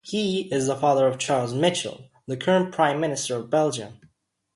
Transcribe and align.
He 0.03 0.51
is 0.51 0.65
the 0.65 0.75
father 0.75 1.05
of 1.07 1.19
Charles 1.19 1.53
Michel, 1.53 2.09
the 2.25 2.35
current 2.35 2.73
Prime 2.73 2.99
Minister 2.99 3.35
of 3.35 3.51
Belgium. 3.51 3.99